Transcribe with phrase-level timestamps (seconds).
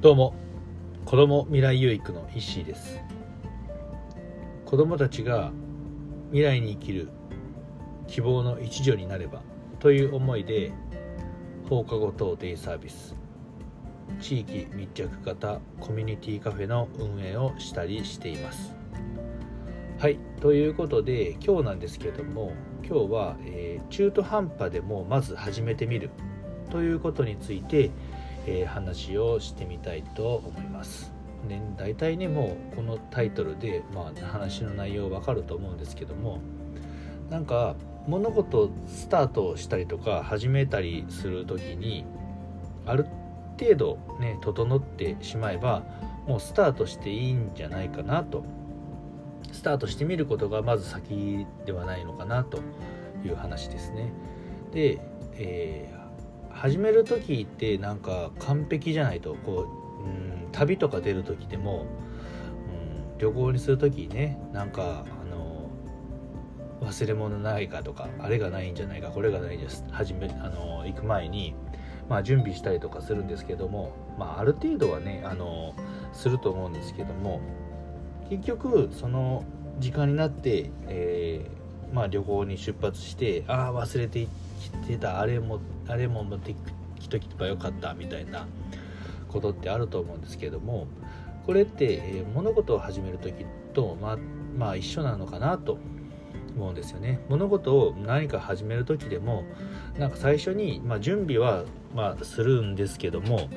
[0.00, 0.32] どうも。
[1.04, 3.02] 子ども未来有育の石井です。
[4.64, 5.52] 子どもたちが
[6.30, 7.10] 未来に生きる
[8.06, 9.42] 希望の一助になれば
[9.78, 10.72] という思いで
[11.68, 13.14] 放課後等デイサービス
[14.22, 18.74] 地域密着型コミュニティカフェの運営をしたりしています。
[19.98, 22.54] はいということで今日なんですけれども
[22.88, 26.08] 今日は、えー、中途半端でもまず始めてみる
[26.70, 27.90] ということについて
[28.46, 31.12] えー、話をしてみたいと思います。
[31.48, 36.38] ね、大体ねもうこのタイトルで、まあ、話の内容わかると思うんですけども
[37.30, 37.76] なんか
[38.06, 42.04] 物事スタートしたりとか始めたりする時に
[42.84, 43.06] ある
[43.58, 45.82] 程度ね整ってしまえば
[46.26, 48.44] もうスタートしていいんじゃないかなと
[49.52, 52.58] スタートしてみることがまず先ではないのかなと
[53.24, 54.12] いう話ですね。
[54.72, 55.00] で、
[55.34, 55.99] えー
[56.52, 59.66] 始める時ってなんか完璧じゃないとこ
[60.00, 61.86] う、うん、旅とか出る時でも、
[63.12, 65.70] うん、旅行にする時ねなんかあの
[66.80, 69.84] 忘れ物ないかとかあれがないんじゃないかこれがないです。
[69.90, 71.54] 始めあの行く前に、
[72.08, 75.74] まあ、準備したりとかするんですけども、まあ、ある程度はねあの
[76.12, 77.40] すると思うんですけども
[78.30, 79.44] 結局その
[79.78, 81.60] 時間になって、えー、
[81.92, 85.20] まあ、旅行に出発してああ忘れていってきてた。
[85.20, 86.54] あれもあれも持って
[86.98, 88.46] きとけばよかったみたいな
[89.28, 90.86] ことってあると思うんですけども
[91.46, 94.18] これって、えー、物事を始める時とまあ
[94.56, 95.78] まあ一緒なのかなと
[96.56, 97.20] 思うんですよね。
[97.28, 99.44] 物事を何か始める時でも
[99.98, 103.48] なんか最初に、まあ、準備は、まあ、するんですけども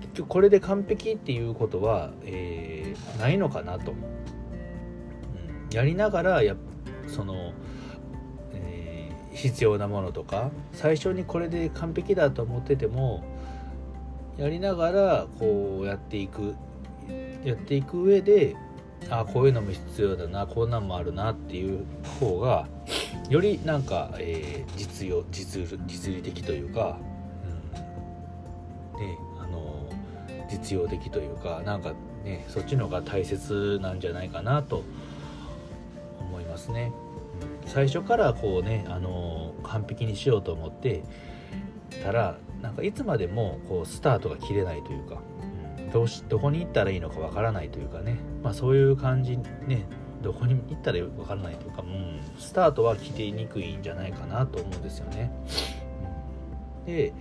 [0.00, 3.98] 結局これで完璧っていうことは、えー、ないのかなと、うん、
[5.76, 6.56] やりながらや
[7.08, 7.52] その
[8.52, 13.24] え必要なものとか最初にこれで完璧だと思ってても
[14.36, 16.54] やりながらこうやっていく
[17.44, 18.56] やっていく上で
[19.10, 21.84] あこういうのも必要だなこんなんもあるなっていう
[22.20, 22.66] 方が
[23.28, 26.98] よりなんか、えー、実用実実利的というか、
[27.44, 29.88] うんね、あの
[30.50, 34.84] 実用的というかなんかねそっちの方が大切なんじゃないかなと
[36.62, 36.92] ますね。
[37.66, 41.02] 最初からこうね、あの完璧にしようと思って
[42.02, 45.20] たらなんかいつまでもこうスタートが切れないというか、
[45.78, 49.86] うん、どうしどこに行ったらいいのかわからないというかね、まあ、そういう感じね
[50.22, 55.32] どこに行ったらわからないというか、うん、スタートは切りにくいんじゃないかなと思うんですよね。
[56.86, 57.12] で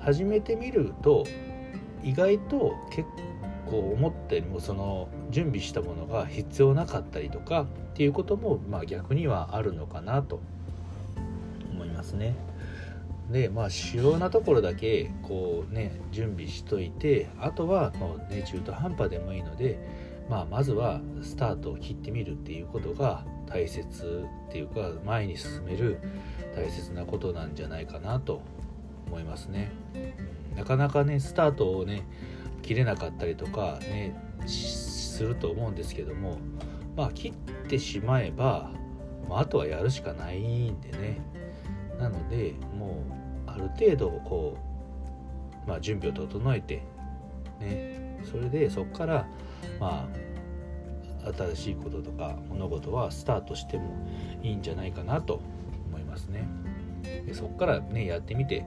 [0.00, 1.26] 始めてみると
[2.02, 3.06] 意外と結
[3.70, 10.40] 構思ったよりもその準備したものが必要なかったりとかっていうこともまあ逆にはあるのかなと
[11.72, 12.34] 思いますね。
[13.30, 19.78] でまあ主要なところだけこうね準備しといてあとはもうね中途半端でもいいので、
[20.28, 25.98] まあ、まずはスタートを切ってみるっていうことが大切っていうか前に進める
[26.56, 28.42] 大切なことなんじゃないかなと
[29.06, 29.70] 思いますね。
[30.56, 32.02] なかなかねスタートをね
[32.62, 34.14] 切れなかったりとかね
[34.46, 36.38] すると思うんですけども
[36.96, 37.32] まあ切っ
[37.68, 38.70] てしまえば、
[39.28, 41.20] まあ、あとはやるしかないんでね
[41.98, 43.04] なのでも
[43.46, 44.56] うある程度こ
[45.66, 46.82] う、まあ、準備を整えて
[47.60, 49.26] ねそれでそこから
[49.78, 50.30] まあ
[51.36, 53.94] 新しいこととか物事はスタートしても
[54.42, 55.40] いいんじゃないかなと
[55.88, 56.48] 思いますね。
[57.02, 58.64] でそこからねやってみて、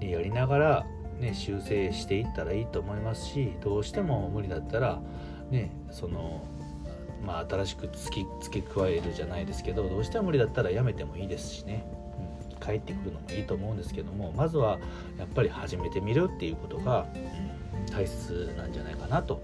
[0.00, 0.86] ね、やりながら
[1.20, 5.00] ね、修正していったらいいと思いますしどうしても無理だったら、
[5.50, 6.46] ね、その
[7.24, 11.84] まあ、新しく付き付け加えるじゃないですけどどうしても無理だったらやめてもいいですしね、
[12.52, 14.78] うん、帰ってくるのもいいと思うんですけどもまずは
[15.18, 17.06] やっぱり始めてみるっていうことが、
[17.78, 19.42] うん、大切なんじゃないかなと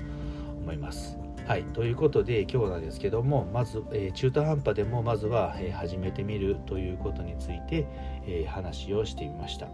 [0.63, 1.19] 思います。
[1.47, 7.87] はい、ということで今日なんですけどもまず、えー、中途半端でもまずは、えー、始めてみるということについて、
[8.27, 9.67] えー、話をしてみました。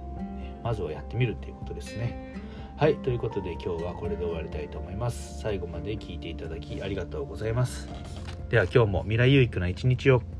[0.64, 2.34] まずはやってみるということですね。
[2.76, 5.40] はい、ということで今日はこれで終わりたいと思います。
[5.40, 7.88] 最後まで聞いていただきありがとうございます。
[8.48, 10.37] では今日も未来有益な一日を。